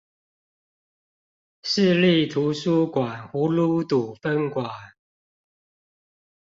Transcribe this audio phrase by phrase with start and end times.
[1.61, 4.65] 市立圖書館葫蘆堵分館